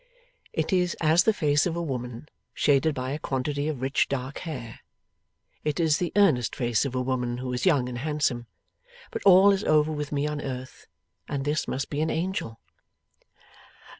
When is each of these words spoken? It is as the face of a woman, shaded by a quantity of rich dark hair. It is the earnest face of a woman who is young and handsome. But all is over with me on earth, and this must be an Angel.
It 0.51 0.73
is 0.73 0.97
as 0.99 1.25
the 1.25 1.31
face 1.31 1.67
of 1.67 1.75
a 1.75 1.83
woman, 1.83 2.27
shaded 2.55 2.95
by 2.95 3.11
a 3.11 3.19
quantity 3.19 3.67
of 3.67 3.83
rich 3.83 4.07
dark 4.09 4.39
hair. 4.39 4.79
It 5.63 5.79
is 5.79 5.99
the 5.99 6.11
earnest 6.15 6.55
face 6.55 6.85
of 6.85 6.95
a 6.95 7.01
woman 7.01 7.37
who 7.37 7.53
is 7.53 7.67
young 7.67 7.87
and 7.87 7.99
handsome. 7.99 8.47
But 9.11 9.21
all 9.25 9.51
is 9.51 9.63
over 9.63 9.91
with 9.91 10.11
me 10.11 10.25
on 10.25 10.41
earth, 10.41 10.87
and 11.27 11.45
this 11.45 11.67
must 11.67 11.91
be 11.91 12.01
an 12.01 12.09
Angel. 12.09 12.59